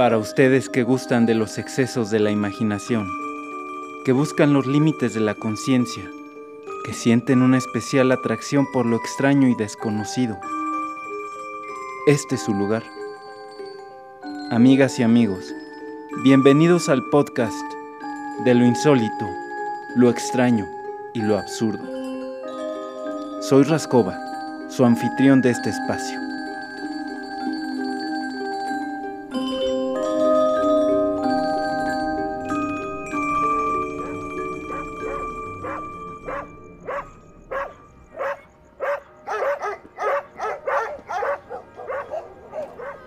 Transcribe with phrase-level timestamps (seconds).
[0.00, 3.06] Para ustedes que gustan de los excesos de la imaginación,
[4.06, 6.10] que buscan los límites de la conciencia,
[6.86, 10.38] que sienten una especial atracción por lo extraño y desconocido,
[12.06, 12.99] este es su lugar.
[14.52, 15.54] Amigas y amigos,
[16.24, 17.54] bienvenidos al podcast
[18.44, 19.30] de lo insólito,
[19.94, 20.66] lo extraño
[21.14, 21.84] y lo absurdo.
[23.42, 24.18] Soy Rascova,
[24.68, 26.29] su anfitrión de este espacio.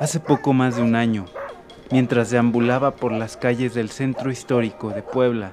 [0.00, 1.26] Hace poco más de un año,
[1.90, 5.52] mientras deambulaba por las calles del centro histórico de Puebla,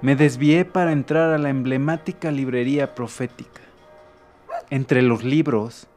[0.00, 3.60] me desvié para entrar a la emblemática librería profética.
[4.70, 5.88] Entre los libros,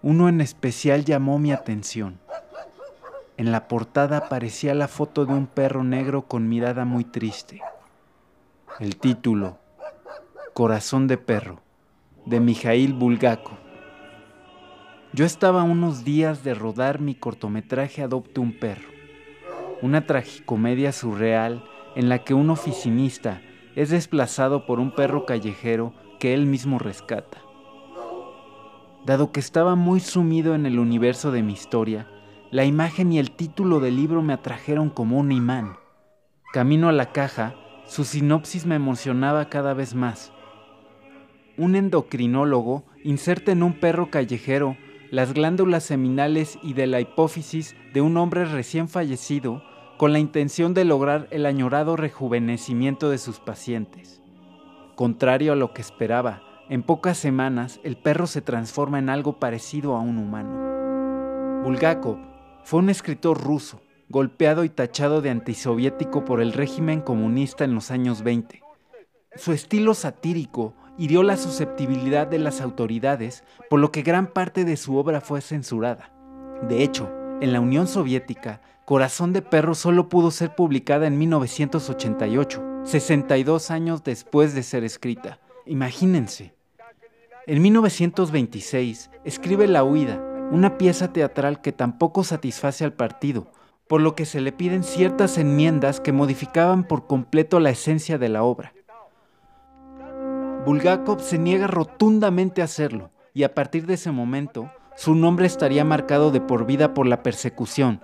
[0.00, 2.18] uno en especial llamó mi atención.
[3.36, 7.60] En la portada aparecía la foto de un perro negro con mirada muy triste.
[8.78, 9.58] El título,
[10.54, 11.60] Corazón de Perro,
[12.24, 13.69] de Mijail Bulgakov.
[15.12, 18.88] Yo estaba unos días de rodar mi cortometraje Adopte un perro,
[19.82, 21.64] una tragicomedia surreal
[21.96, 23.42] en la que un oficinista
[23.74, 27.38] es desplazado por un perro callejero que él mismo rescata.
[29.04, 32.06] Dado que estaba muy sumido en el universo de mi historia,
[32.52, 35.76] la imagen y el título del libro me atrajeron como un imán.
[36.52, 40.32] Camino a la caja, su sinopsis me emocionaba cada vez más.
[41.56, 44.76] Un endocrinólogo inserta en un perro callejero
[45.10, 49.62] las glándulas seminales y de la hipófisis de un hombre recién fallecido
[49.96, 54.22] con la intención de lograr el añorado rejuvenecimiento de sus pacientes.
[54.94, 59.96] Contrario a lo que esperaba, en pocas semanas el perro se transforma en algo parecido
[59.96, 61.62] a un humano.
[61.64, 62.18] Bulgakov
[62.62, 67.90] fue un escritor ruso, golpeado y tachado de antisoviético por el régimen comunista en los
[67.90, 68.62] años 20.
[69.34, 74.76] Su estilo satírico hirió la susceptibilidad de las autoridades, por lo que gran parte de
[74.76, 76.12] su obra fue censurada.
[76.68, 77.08] De hecho,
[77.40, 84.04] en la Unión Soviética, Corazón de Perro solo pudo ser publicada en 1988, 62 años
[84.04, 85.38] después de ser escrita.
[85.64, 86.52] Imagínense.
[87.46, 90.22] En 1926 escribe La Huida,
[90.52, 93.50] una pieza teatral que tampoco satisface al partido,
[93.88, 98.28] por lo que se le piden ciertas enmiendas que modificaban por completo la esencia de
[98.28, 98.74] la obra.
[100.64, 105.84] Bulgakov se niega rotundamente a hacerlo, y a partir de ese momento, su nombre estaría
[105.84, 108.02] marcado de por vida por la persecución,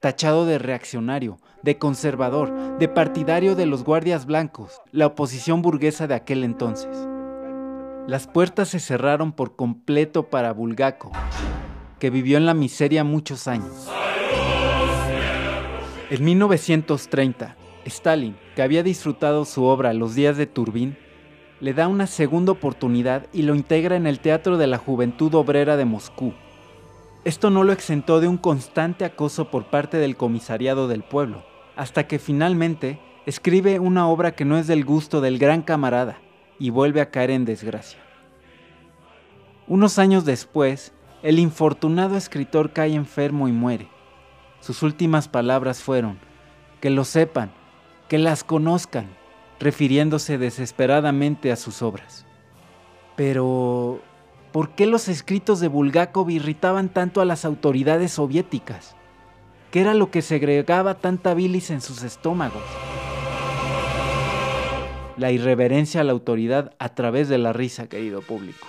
[0.00, 6.14] tachado de reaccionario, de conservador, de partidario de los guardias blancos, la oposición burguesa de
[6.14, 7.08] aquel entonces.
[8.06, 11.12] Las puertas se cerraron por completo para Bulgakov,
[11.98, 13.88] que vivió en la miseria muchos años.
[16.10, 20.98] En 1930, Stalin, que había disfrutado su obra Los días de Turbín,
[21.60, 25.76] le da una segunda oportunidad y lo integra en el Teatro de la Juventud Obrera
[25.76, 26.34] de Moscú.
[27.24, 31.44] Esto no lo exentó de un constante acoso por parte del comisariado del pueblo,
[31.76, 36.18] hasta que finalmente escribe una obra que no es del gusto del gran camarada
[36.58, 37.98] y vuelve a caer en desgracia.
[39.66, 40.92] Unos años después,
[41.22, 43.88] el infortunado escritor cae enfermo y muere.
[44.60, 46.18] Sus últimas palabras fueron,
[46.82, 47.50] que lo sepan,
[48.08, 49.08] que las conozcan,
[49.60, 52.26] refiriéndose desesperadamente a sus obras.
[53.16, 54.00] Pero,
[54.52, 58.96] ¿por qué los escritos de Bulgakov irritaban tanto a las autoridades soviéticas?
[59.70, 62.62] ¿Qué era lo que segregaba tanta bilis en sus estómagos?
[65.16, 68.66] La irreverencia a la autoridad a través de la risa, querido público.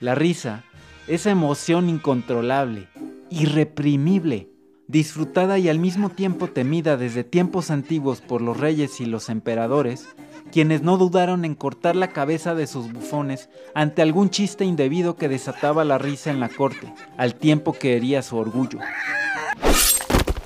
[0.00, 0.64] La risa,
[1.06, 2.88] esa emoción incontrolable,
[3.30, 4.48] irreprimible,
[4.88, 10.06] disfrutada y al mismo tiempo temida desde tiempos antiguos por los reyes y los emperadores,
[10.52, 15.28] quienes no dudaron en cortar la cabeza de sus bufones ante algún chiste indebido que
[15.28, 18.78] desataba la risa en la corte, al tiempo que hería su orgullo.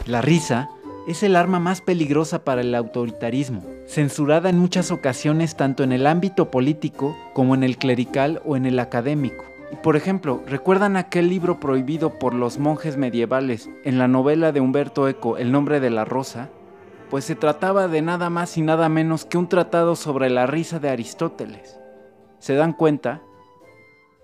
[0.06, 0.70] La risa
[1.06, 6.06] es el arma más peligrosa para el autoritarismo, censurada en muchas ocasiones tanto en el
[6.06, 9.44] ámbito político como en el clerical o en el académico.
[9.82, 15.08] Por ejemplo, ¿recuerdan aquel libro prohibido por los monjes medievales en la novela de Humberto
[15.08, 16.48] Eco, El nombre de la rosa?
[17.10, 20.78] Pues se trataba de nada más y nada menos que un tratado sobre la risa
[20.78, 21.78] de Aristóteles.
[22.38, 23.20] ¿Se dan cuenta?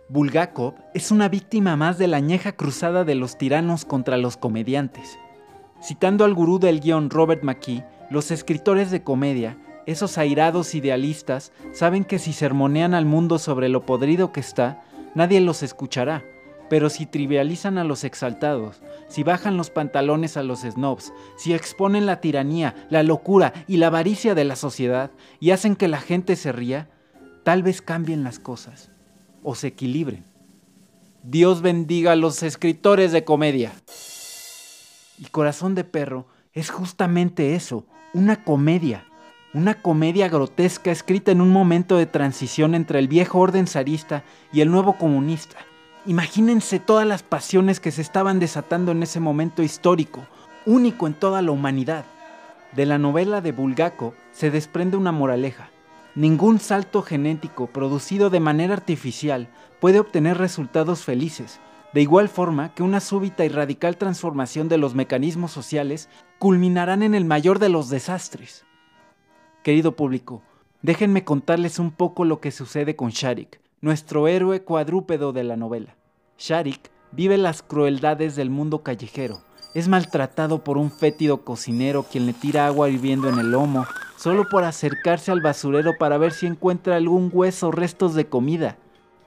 [0.08, 5.18] Bulgakov es una víctima más de la añeja cruzada de los tiranos contra los comediantes.
[5.82, 12.04] Citando al gurú del guion Robert McKee, los escritores de comedia, esos airados idealistas, saben
[12.04, 14.82] que si sermonean al mundo sobre lo podrido que está,
[15.14, 16.24] nadie los escuchará.
[16.70, 22.06] Pero si trivializan a los exaltados, si bajan los pantalones a los snobs, si exponen
[22.06, 26.36] la tiranía, la locura y la avaricia de la sociedad y hacen que la gente
[26.36, 26.88] se ría,
[27.42, 28.90] tal vez cambien las cosas
[29.42, 30.24] o se equilibren.
[31.22, 33.72] Dios bendiga a los escritores de comedia.
[35.18, 39.06] Y Corazón de Perro es justamente eso, una comedia.
[39.54, 44.62] Una comedia grotesca escrita en un momento de transición entre el viejo orden zarista y
[44.62, 45.58] el nuevo comunista.
[46.06, 50.26] Imagínense todas las pasiones que se estaban desatando en ese momento histórico,
[50.66, 52.04] único en toda la humanidad.
[52.74, 55.70] De la novela de Bulgakov se desprende una moraleja.
[56.16, 59.46] Ningún salto genético producido de manera artificial
[59.80, 61.60] puede obtener resultados felices,
[61.92, 66.08] de igual forma que una súbita y radical transformación de los mecanismos sociales
[66.40, 68.64] culminarán en el mayor de los desastres.
[69.64, 70.42] Querido público,
[70.82, 75.96] déjenme contarles un poco lo que sucede con Sharik, nuestro héroe cuadrúpedo de la novela.
[76.38, 79.40] Sharik vive las crueldades del mundo callejero,
[79.72, 83.86] es maltratado por un fétido cocinero quien le tira agua hirviendo en el lomo,
[84.18, 88.76] solo por acercarse al basurero para ver si encuentra algún hueso o restos de comida.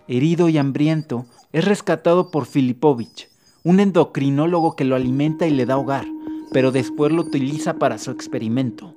[0.07, 3.27] Herido y hambriento, es rescatado por Filipovich,
[3.63, 6.05] un endocrinólogo que lo alimenta y le da hogar,
[6.51, 8.93] pero después lo utiliza para su experimento.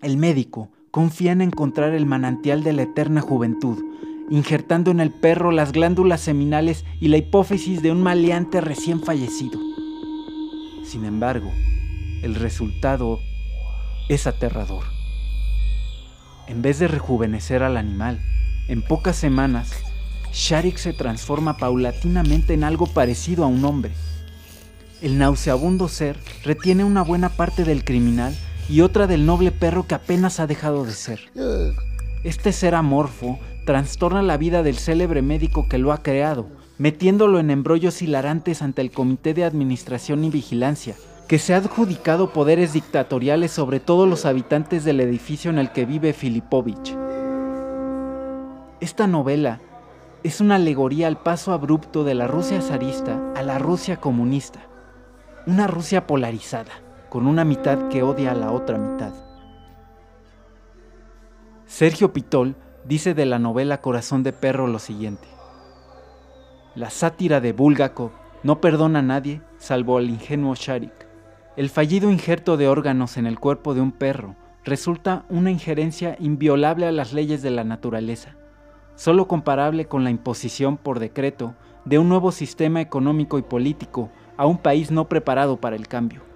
[0.00, 3.82] El médico confía en encontrar el manantial de la eterna juventud,
[4.30, 9.60] injertando en el perro las glándulas seminales y la hipófisis de un maleante recién fallecido.
[10.84, 11.50] Sin embargo,
[12.22, 13.20] el resultado
[14.08, 14.84] es aterrador.
[16.46, 18.20] En vez de rejuvenecer al animal,
[18.68, 19.72] en pocas semanas,
[20.32, 23.92] Sharik se transforma paulatinamente en algo parecido a un hombre.
[25.02, 28.34] El nauseabundo ser retiene una buena parte del criminal
[28.68, 31.20] y otra del noble perro que apenas ha dejado de ser.
[32.24, 36.46] Este ser amorfo trastorna la vida del célebre médico que lo ha creado,
[36.78, 40.94] metiéndolo en embrollos hilarantes ante el Comité de Administración y Vigilancia,
[41.26, 45.84] que se ha adjudicado poderes dictatoriales sobre todos los habitantes del edificio en el que
[45.84, 46.96] vive Filipovich.
[48.80, 49.60] Esta novela
[50.22, 54.60] es una alegoría al paso abrupto de la Rusia zarista a la Rusia comunista,
[55.46, 56.72] una Rusia polarizada,
[57.08, 59.12] con una mitad que odia a la otra mitad.
[61.66, 65.28] Sergio Pitol dice de la novela Corazón de Perro lo siguiente.
[66.74, 68.10] La sátira de Bulgakov
[68.42, 71.06] no perdona a nadie salvo al ingenuo Sharik.
[71.56, 76.86] El fallido injerto de órganos en el cuerpo de un perro resulta una injerencia inviolable
[76.86, 78.36] a las leyes de la naturaleza,
[78.94, 84.46] solo comparable con la imposición por decreto de un nuevo sistema económico y político a
[84.46, 86.27] un país no preparado para el cambio.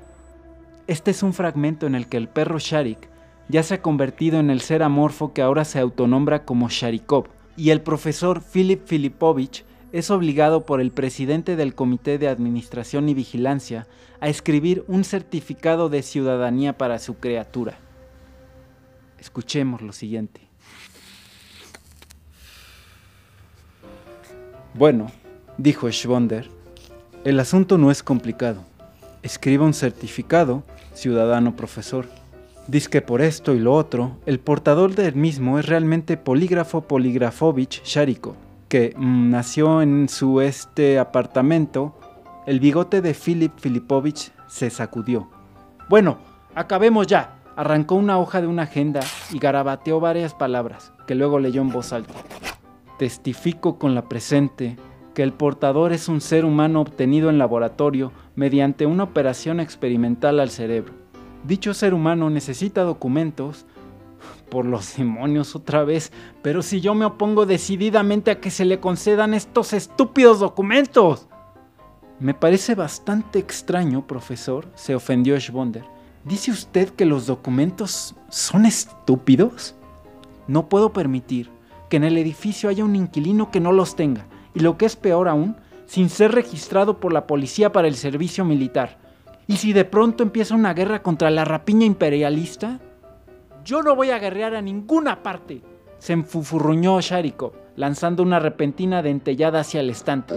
[0.87, 3.09] Este es un fragmento en el que el perro Sharik
[3.49, 7.71] ya se ha convertido en el ser amorfo que ahora se autonombra como Sharikov, y
[7.71, 13.87] el profesor Philip Filipovich es obligado por el presidente del Comité de Administración y Vigilancia
[14.21, 17.79] a escribir un certificado de ciudadanía para su criatura.
[19.19, 20.41] Escuchemos lo siguiente.
[24.75, 25.13] Bueno,
[25.59, 26.49] dijo Schwonder,
[27.25, 28.65] el asunto no es complicado.
[29.23, 30.63] Escriba un certificado,
[30.95, 32.07] ciudadano profesor.
[32.69, 37.83] Dice que por esto y lo otro, el portador del mismo es realmente Polígrafo Poligrafovich
[37.85, 38.35] Sharikov
[38.73, 41.95] que mm, nació en su este apartamento,
[42.47, 45.29] el bigote de Philip Filipovich se sacudió.
[45.91, 46.17] Bueno,
[46.55, 47.35] acabemos ya.
[47.55, 49.01] Arrancó una hoja de una agenda
[49.31, 52.15] y garabateó varias palabras, que luego leyó en voz alta.
[52.99, 54.79] Testifico con la presente
[55.13, 60.51] que el portador es un ser humano obtenido en laboratorio mediante una operación experimental al
[60.51, 60.95] cerebro.
[61.45, 63.67] Dicho ser humano necesita documentos
[64.49, 66.13] por los demonios otra vez,
[66.43, 71.29] pero si yo me opongo decididamente a que se le concedan estos estúpidos documentos.
[72.21, 75.85] Me parece bastante extraño, profesor, se ofendió Schwonder.
[76.25, 79.75] ¿Dice usted que los documentos son estúpidos?
[80.47, 81.51] No puedo permitir
[81.89, 84.95] que en el edificio haya un inquilino que no los tenga, y lo que es
[84.95, 85.57] peor aún,
[85.93, 88.97] sin ser registrado por la policía para el servicio militar.
[89.47, 92.81] ¿Y si de pronto empieza una guerra contra la rapiña imperialista?
[93.63, 95.61] Yo no voy a guerrear a ninguna parte.
[95.99, 100.35] Se enfufurruñó Sharikov, lanzando una repentina dentellada hacia el estante.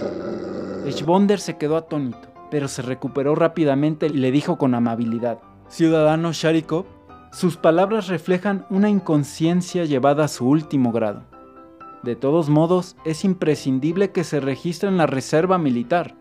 [0.90, 6.84] Schwonder se quedó atónito, pero se recuperó rápidamente y le dijo con amabilidad: Ciudadano Sharikov,
[7.32, 11.24] sus palabras reflejan una inconsciencia llevada a su último grado.
[12.06, 16.14] De todos modos, es imprescindible que se registre en la reserva militar.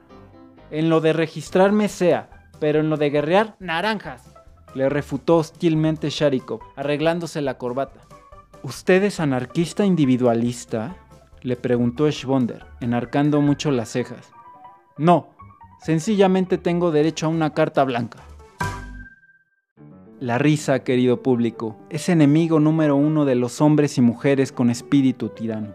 [0.70, 4.34] En lo de registrarme sea, pero en lo de guerrear, naranjas,
[4.74, 8.00] le refutó hostilmente Sharikov, arreglándose la corbata.
[8.62, 10.96] ¿Usted es anarquista individualista?
[11.42, 14.32] le preguntó Schwonder, enarcando mucho las cejas.
[14.96, 15.34] No,
[15.82, 18.20] sencillamente tengo derecho a una carta blanca.
[20.24, 25.28] La risa, querido público, es enemigo número uno de los hombres y mujeres con espíritu
[25.28, 25.74] tirano.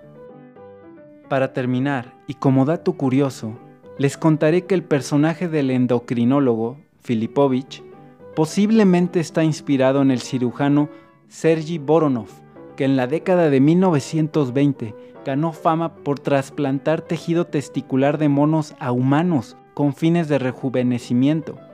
[1.28, 3.60] Para terminar, y como dato curioso,
[4.00, 7.84] les contaré que el personaje del endocrinólogo, Filipovich,
[8.36, 10.90] posiblemente está inspirado en el cirujano
[11.28, 12.30] Sergi Voronov,
[12.76, 18.92] que en la década de 1920 ganó fama por trasplantar tejido testicular de monos a
[18.94, 21.69] humanos con fines de rejuvenecimiento.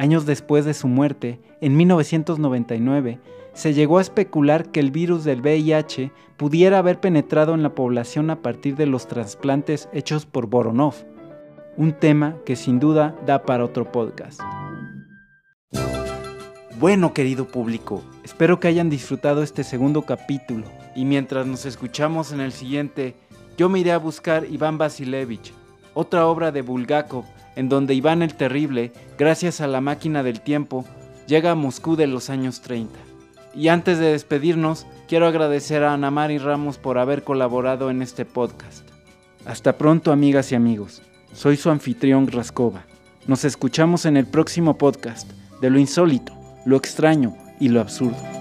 [0.00, 3.20] Años después de su muerte, en 1999,
[3.52, 8.30] se llegó a especular que el virus del VIH pudiera haber penetrado en la población
[8.30, 10.94] a partir de los trasplantes hechos por Voronov,
[11.76, 14.40] un tema que sin duda da para otro podcast.
[16.78, 20.64] Bueno, querido público, espero que hayan disfrutado este segundo capítulo
[20.96, 23.16] y mientras nos escuchamos en el siguiente,
[23.58, 25.52] yo me iré a buscar Iván Vasilevich,
[25.92, 27.26] otra obra de Bulgakov,
[27.60, 30.86] en donde Iván el Terrible, gracias a la máquina del tiempo,
[31.26, 32.98] llega a Moscú de los años 30.
[33.54, 38.24] Y antes de despedirnos, quiero agradecer a Ana Mari Ramos por haber colaborado en este
[38.24, 38.88] podcast.
[39.44, 41.02] Hasta pronto, amigas y amigos.
[41.34, 42.86] Soy su anfitrión Raskova.
[43.26, 48.39] Nos escuchamos en el próximo podcast de lo insólito lo extraño y lo absurdo.